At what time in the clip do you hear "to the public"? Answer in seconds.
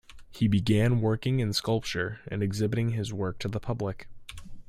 3.37-4.07